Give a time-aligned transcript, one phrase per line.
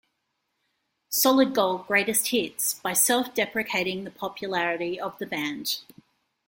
[1.09, 5.81] "Solid Gold- Greatest Hits" by self-deprecating the popularity of the band.